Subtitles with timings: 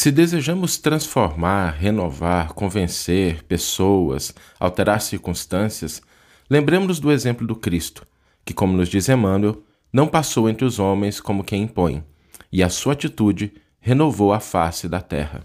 [0.00, 6.00] Se desejamos transformar, renovar, convencer pessoas, alterar circunstâncias,
[6.48, 8.06] lembremos do exemplo do Cristo,
[8.44, 9.60] que, como nos diz Emmanuel,
[9.92, 12.04] não passou entre os homens como quem impõe,
[12.52, 15.42] e a sua atitude renovou a face da terra.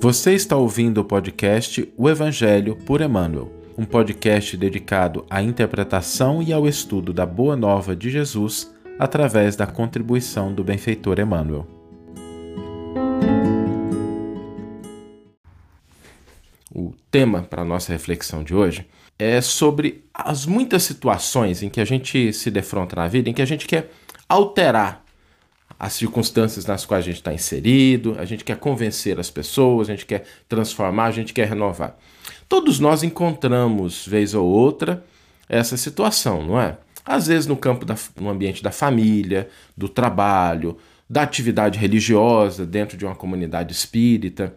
[0.00, 6.52] Você está ouvindo o podcast O Evangelho por Emmanuel, um podcast dedicado à interpretação e
[6.52, 11.66] ao estudo da Boa Nova de Jesus através da contribuição do benfeitor Emmanuel.
[16.74, 18.86] O tema para a nossa reflexão de hoje
[19.18, 23.42] é sobre as muitas situações em que a gente se defronta na vida, em que
[23.42, 23.90] a gente quer
[24.28, 25.04] alterar
[25.78, 29.92] as circunstâncias nas quais a gente está inserido, a gente quer convencer as pessoas, a
[29.92, 31.98] gente quer transformar, a gente quer renovar.
[32.48, 35.04] Todos nós encontramos, vez ou outra,
[35.48, 36.78] essa situação, não é?
[37.04, 40.76] Às vezes no campo, da, no ambiente da família, do trabalho,
[41.08, 44.54] da atividade religiosa, dentro de uma comunidade espírita,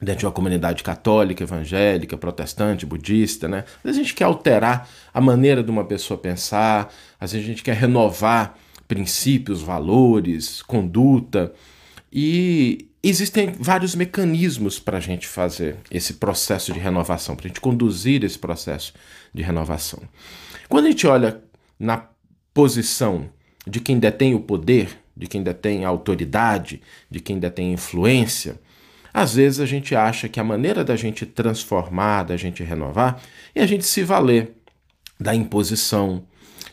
[0.00, 3.64] dentro de uma comunidade católica, evangélica, protestante, budista, né?
[3.78, 7.50] Às vezes a gente quer alterar a maneira de uma pessoa pensar, às vezes a
[7.50, 11.52] gente quer renovar princípios, valores, conduta.
[12.12, 17.60] E existem vários mecanismos para a gente fazer esse processo de renovação, para a gente
[17.60, 18.94] conduzir esse processo
[19.34, 20.00] de renovação.
[20.68, 21.42] Quando a gente olha
[21.78, 22.08] na
[22.52, 23.28] posição
[23.66, 28.60] de quem detém o poder, de quem detém a autoridade, de quem detém influência,
[29.12, 33.20] às vezes a gente acha que a maneira da gente transformar, da gente renovar,
[33.54, 34.52] é a gente se valer
[35.18, 36.24] da imposição,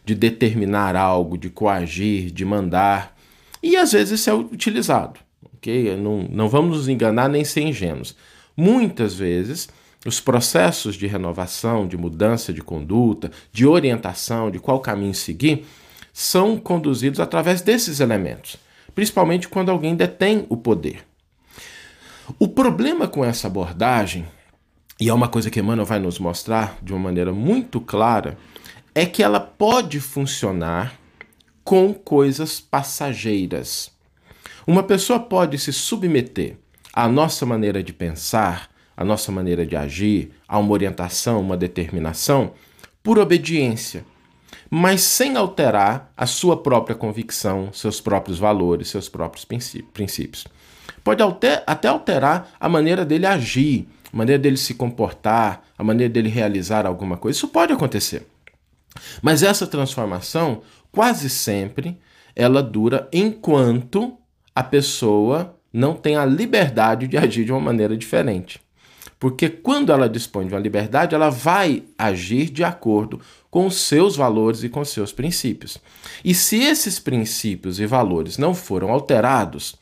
[0.03, 3.17] de determinar algo, de coagir, de mandar.
[3.63, 5.19] E às vezes isso é utilizado.
[5.55, 5.97] ok?
[5.97, 8.15] Não, não vamos nos enganar nem ser ingênuos.
[8.55, 9.67] Muitas vezes
[10.05, 15.65] os processos de renovação, de mudança de conduta, de orientação, de qual caminho seguir,
[16.13, 18.57] são conduzidos através desses elementos,
[18.93, 21.03] principalmente quando alguém detém o poder.
[22.39, 24.25] O problema com essa abordagem,
[24.99, 28.37] e é uma coisa que Emmanuel vai nos mostrar de uma maneira muito clara,
[28.93, 30.97] é que ela pode funcionar
[31.63, 33.91] com coisas passageiras.
[34.65, 36.57] Uma pessoa pode se submeter
[36.93, 42.53] à nossa maneira de pensar, a nossa maneira de agir, a uma orientação, uma determinação,
[43.03, 44.05] por obediência,
[44.69, 50.47] mas sem alterar a sua própria convicção, seus próprios valores, seus próprios princípios.
[51.03, 51.21] Pode
[51.67, 56.85] até alterar a maneira dele agir, a maneira dele se comportar, a maneira dele realizar
[56.85, 57.37] alguma coisa.
[57.37, 58.25] Isso pode acontecer.
[59.21, 61.99] Mas essa transformação, quase sempre,
[62.35, 64.17] ela dura enquanto
[64.55, 68.64] a pessoa não tem a liberdade de agir de uma maneira diferente.
[69.19, 74.15] Porque quando ela dispõe de uma liberdade, ela vai agir de acordo com os seus
[74.15, 75.77] valores e com os seus princípios.
[76.23, 79.75] E se esses princípios e valores não foram alterados,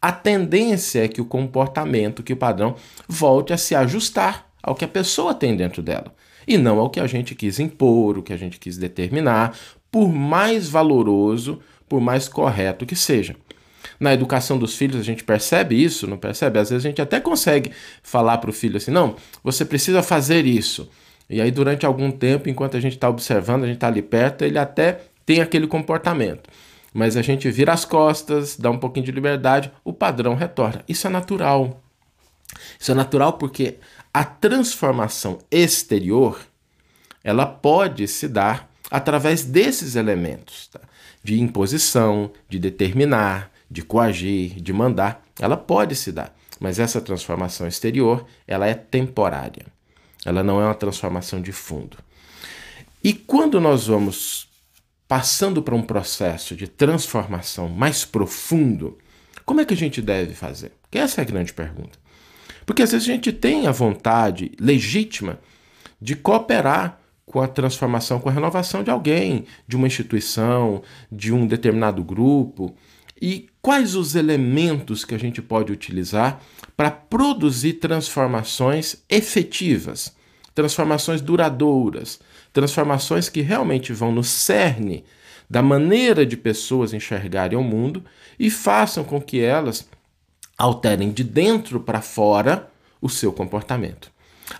[0.00, 2.76] a tendência é que o comportamento, que o padrão,
[3.08, 6.14] volte a se ajustar ao que a pessoa tem dentro dela
[6.46, 9.56] e não ao que a gente quis impor, o que a gente quis determinar,
[9.90, 13.36] por mais valoroso, por mais correto que seja.
[13.98, 16.58] Na educação dos filhos a gente percebe isso, não percebe?
[16.58, 20.44] Às vezes a gente até consegue falar para o filho assim: não, você precisa fazer
[20.44, 20.88] isso.
[21.28, 24.44] E aí, durante algum tempo, enquanto a gente está observando, a gente está ali perto,
[24.44, 26.48] ele até tem aquele comportamento.
[26.94, 30.84] Mas a gente vira as costas, dá um pouquinho de liberdade, o padrão retorna.
[30.88, 31.82] Isso é natural.
[32.78, 33.78] Isso é natural porque
[34.14, 36.40] a transformação exterior
[37.22, 40.80] ela pode se dar através desses elementos tá?
[41.22, 47.66] de imposição, de determinar, de coagir, de mandar, ela pode se dar, mas essa transformação
[47.66, 49.66] exterior, ela é temporária.
[50.24, 51.96] Ela não é uma transformação de fundo.
[53.02, 54.48] E quando nós vamos
[55.06, 58.98] passando para um processo de transformação mais profundo,
[59.44, 60.72] como é que a gente deve fazer?
[60.82, 61.98] Porque essa é a grande pergunta.
[62.64, 65.38] Porque às vezes a gente tem a vontade legítima
[66.00, 71.46] de cooperar com a transformação, com a renovação de alguém, de uma instituição, de um
[71.46, 72.74] determinado grupo,
[73.20, 76.40] e quais os elementos que a gente pode utilizar
[76.76, 80.14] para produzir transformações efetivas,
[80.54, 82.20] transformações duradouras,
[82.52, 85.04] transformações que realmente vão no cerne
[85.48, 88.04] da maneira de pessoas enxergarem o mundo
[88.38, 89.88] e façam com que elas
[90.58, 92.70] alterem de dentro para fora
[93.00, 94.10] o seu comportamento.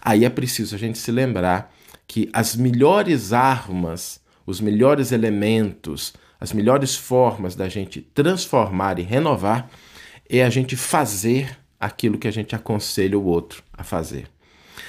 [0.01, 1.75] Aí é preciso a gente se lembrar
[2.07, 9.71] que as melhores armas, os melhores elementos, as melhores formas da gente transformar e renovar
[10.29, 14.29] é a gente fazer aquilo que a gente aconselha o outro a fazer.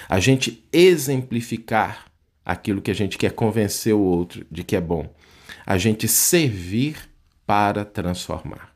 [0.10, 2.06] A gente exemplificar
[2.46, 5.14] aquilo que a gente quer convencer o outro de que é bom.
[5.66, 6.98] A gente servir
[7.46, 8.74] para transformar.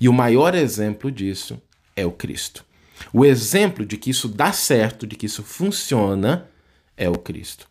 [0.00, 1.60] E o maior exemplo disso
[1.96, 2.64] é o Cristo.
[3.12, 6.48] O exemplo de que isso dá certo, de que isso funciona,
[6.96, 7.66] é o Cristo.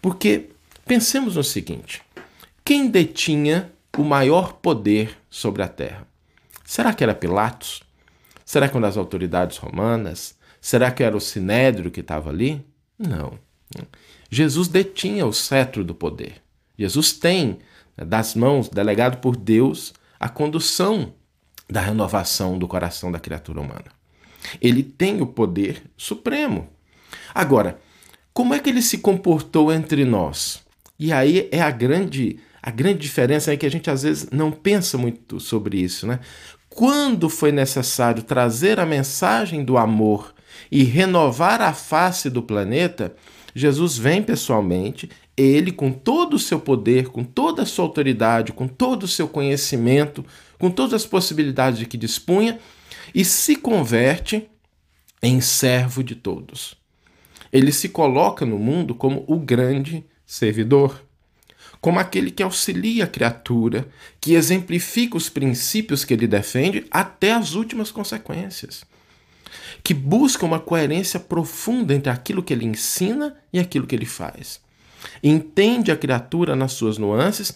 [0.00, 0.50] Porque
[0.84, 2.02] pensemos no seguinte:
[2.64, 6.06] quem detinha o maior poder sobre a terra?
[6.64, 7.82] Será que era Pilatos?
[8.44, 10.36] Será que uma das autoridades romanas?
[10.60, 12.64] Será que era o sinédrio que estava ali?
[12.98, 13.38] Não.
[14.30, 16.42] Jesus detinha o cetro do poder.
[16.78, 17.58] Jesus tem
[17.96, 21.12] né, das mãos, delegado por Deus, a condução
[21.68, 23.86] da renovação do coração da criatura humana.
[24.60, 26.68] Ele tem o poder supremo.
[27.34, 27.78] Agora,
[28.32, 30.62] como é que ele se comportou entre nós?
[30.98, 34.52] E aí é a grande a grande diferença é que a gente às vezes não
[34.52, 36.20] pensa muito sobre isso, né?
[36.68, 40.32] Quando foi necessário trazer a mensagem do amor
[40.70, 43.14] e renovar a face do planeta,
[43.54, 48.66] Jesus vem pessoalmente, ele com todo o seu poder, com toda a sua autoridade, com
[48.66, 50.24] todo o seu conhecimento,
[50.58, 52.58] com todas as possibilidades de que dispunha,
[53.14, 54.48] e se converte
[55.22, 56.74] em servo de todos.
[57.52, 61.02] Ele se coloca no mundo como o grande servidor,
[61.82, 63.88] como aquele que auxilia a criatura,
[64.20, 68.84] que exemplifica os princípios que ele defende até as últimas consequências,
[69.82, 74.60] que busca uma coerência profunda entre aquilo que ele ensina e aquilo que ele faz.
[75.20, 77.52] Entende a criatura nas suas nuances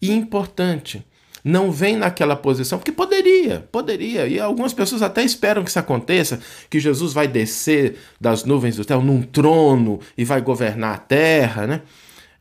[0.00, 1.04] e, importante,
[1.44, 6.40] não vem naquela posição, porque poderia, poderia, e algumas pessoas até esperam que isso aconteça,
[6.70, 11.66] que Jesus vai descer das nuvens do céu num trono e vai governar a terra,
[11.66, 11.82] né?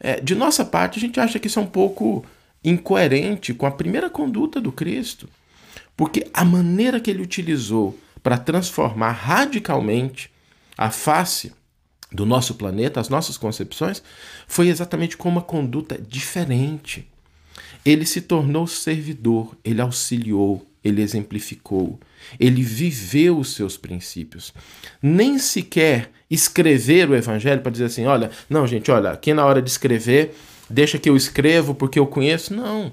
[0.06, 2.24] É, de nossa parte, a gente acha que isso é um pouco
[2.64, 5.28] incoerente com a primeira conduta do Cristo,
[5.98, 10.32] porque a maneira que ele utilizou para transformar radicalmente
[10.78, 11.52] a face
[12.12, 14.04] do nosso planeta, as nossas concepções,
[14.48, 17.08] foi exatamente com uma conduta diferente.
[17.84, 22.00] Ele se tornou servidor, ele auxiliou, ele exemplificou,
[22.40, 24.54] ele viveu os seus princípios.
[25.02, 29.64] Nem sequer escrever o evangelho para dizer assim: olha, não, gente, olha, aqui na hora
[29.64, 30.36] de escrever,
[30.70, 32.54] deixa que eu escrevo porque eu conheço.
[32.54, 32.92] Não.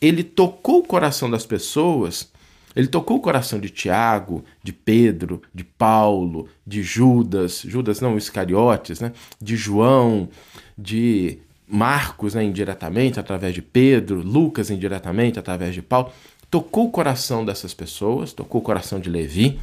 [0.00, 2.30] Ele tocou o coração das pessoas.
[2.74, 8.98] Ele tocou o coração de Tiago, de Pedro, de Paulo, de Judas, Judas não, Iscariotes,
[8.98, 9.12] né?
[9.40, 10.28] de João,
[10.76, 11.38] de
[11.68, 16.10] Marcos né, indiretamente, através de Pedro, Lucas indiretamente, através de Paulo,
[16.52, 19.58] tocou o coração dessas pessoas, tocou o coração de Levi,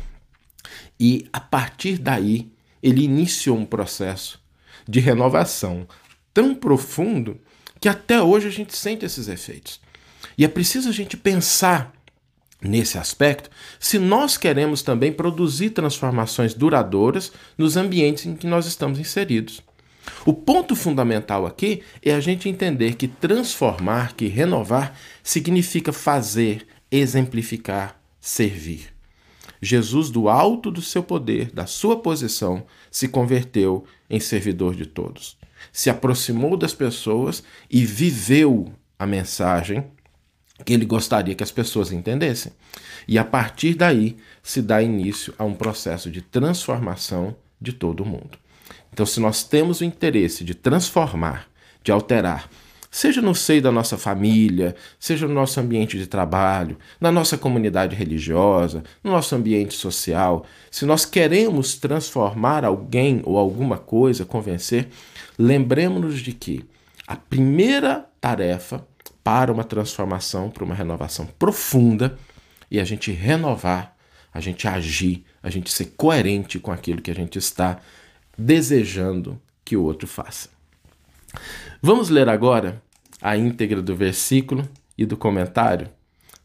[0.99, 2.51] e a partir daí
[2.81, 4.41] ele iniciou um processo
[4.87, 5.87] de renovação
[6.33, 7.39] tão profundo
[7.79, 9.79] que até hoje a gente sente esses efeitos.
[10.35, 11.93] E é preciso a gente pensar
[12.59, 18.97] nesse aspecto se nós queremos também produzir transformações duradouras nos ambientes em que nós estamos
[18.97, 19.61] inseridos.
[20.25, 27.99] O ponto fundamental aqui é a gente entender que transformar, que renovar, significa fazer, exemplificar,
[28.19, 28.93] servir.
[29.61, 35.37] Jesus, do alto do seu poder, da sua posição, se converteu em servidor de todos.
[35.71, 39.85] Se aproximou das pessoas e viveu a mensagem
[40.65, 42.51] que ele gostaria que as pessoas entendessem.
[43.07, 48.05] E a partir daí se dá início a um processo de transformação de todo o
[48.05, 48.37] mundo.
[48.91, 51.47] Então, se nós temos o interesse de transformar,
[51.83, 52.49] de alterar,
[52.91, 57.95] seja no seio da nossa família, seja no nosso ambiente de trabalho, na nossa comunidade
[57.95, 64.87] religiosa, no nosso ambiente social, se nós queremos transformar alguém ou alguma coisa, convencer,
[65.37, 66.65] lembremos-nos de que
[67.07, 68.85] a primeira tarefa
[69.23, 72.17] para uma transformação, para uma renovação profunda,
[72.71, 73.95] e a gente renovar,
[74.33, 77.79] a gente agir, a gente ser coerente com aquilo que a gente está
[78.37, 80.49] desejando que o outro faça.
[81.81, 82.81] Vamos ler agora
[83.21, 84.67] a íntegra do versículo
[84.97, 85.89] e do comentário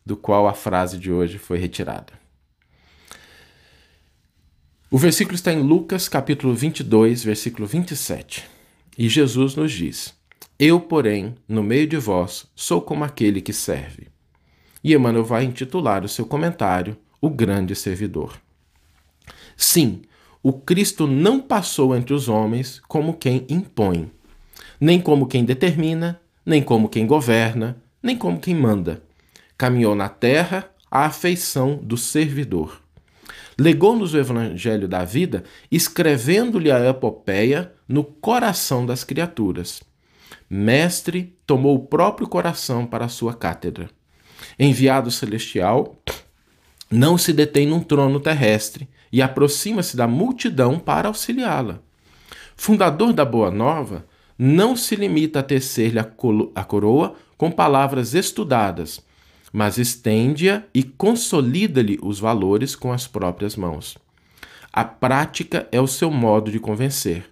[0.05, 2.12] do qual a frase de hoje foi retirada.
[4.91, 8.45] O versículo está em Lucas, capítulo 22, versículo 27.
[8.97, 10.14] E Jesus nos diz:
[10.59, 14.09] Eu, porém, no meio de vós, sou como aquele que serve.
[14.85, 18.38] E Emmanuel vai intitular o seu comentário O Grande Servidor.
[19.57, 20.03] Sim,
[20.43, 24.12] o Cristo não passou entre os homens como quem impõe,
[24.81, 29.02] nem como quem determina, nem como quem governa, nem como quem manda.
[29.57, 32.81] Caminhou na terra a afeição do servidor.
[33.59, 39.83] Legou-nos o evangelho da vida, escrevendo-lhe a epopeia no coração das criaturas.
[40.50, 43.88] Mestre tomou o próprio coração para a sua cátedra.
[44.59, 45.97] Enviado celestial,
[46.90, 51.78] não se detém num trono terrestre, e aproxima-se da multidão para auxiliá-la.
[52.57, 54.04] Fundador da Boa Nova,
[54.38, 59.00] não se limita a tecer-lhe a coroa com palavras estudadas,
[59.53, 63.97] mas estende-a e consolida-lhe os valores com as próprias mãos.
[64.73, 67.25] A prática é o seu modo de convencer.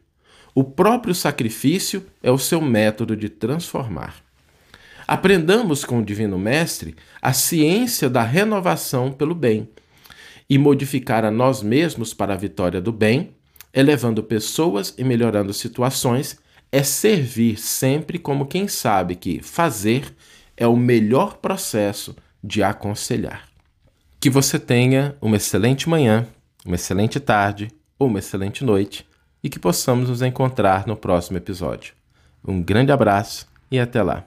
[0.54, 4.14] O próprio sacrifício é o seu método de transformar.
[5.08, 9.68] Aprendamos com o Divino Mestre a ciência da renovação pelo bem
[10.48, 13.30] e modificar a nós mesmos para a vitória do bem,
[13.74, 16.38] elevando pessoas e melhorando situações,
[16.72, 20.16] é servir sempre como quem sabe que fazer
[20.56, 23.46] é o melhor processo de aconselhar.
[24.18, 26.26] Que você tenha uma excelente manhã,
[26.64, 29.06] uma excelente tarde ou uma excelente noite
[29.44, 31.94] e que possamos nos encontrar no próximo episódio.
[32.46, 34.24] Um grande abraço e até lá.